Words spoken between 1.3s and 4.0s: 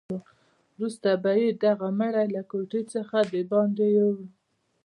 یې دغه مړی له کوټې څخه دباندې